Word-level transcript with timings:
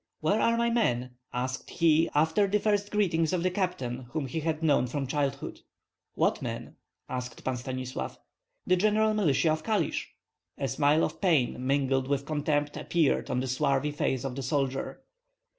"Where 0.19 0.41
are 0.41 0.57
my 0.57 0.71
men?" 0.71 1.11
asked 1.31 1.69
he, 1.69 2.09
after 2.15 2.47
the 2.47 2.57
first 2.57 2.89
greetings 2.89 3.33
of 3.33 3.43
the 3.43 3.51
captain, 3.51 4.07
whom 4.13 4.25
he 4.25 4.39
had 4.39 4.63
known 4.63 4.87
from 4.87 5.05
childhood. 5.05 5.59
"What 6.15 6.41
men?" 6.41 6.77
asked 7.07 7.43
Pan 7.43 7.55
Stanislav. 7.55 8.17
"The 8.65 8.77
general 8.77 9.13
militia 9.13 9.51
of 9.51 9.61
Kalisk." 9.63 10.07
A 10.57 10.67
smile 10.67 11.03
of 11.03 11.21
pain 11.21 11.67
mingled 11.67 12.07
with 12.07 12.25
contempt 12.25 12.77
appeared 12.77 13.29
on 13.29 13.41
the 13.41 13.47
swarthy 13.47 13.91
face 13.91 14.23
of 14.23 14.35
the 14.35 14.41
soldier. 14.41 15.03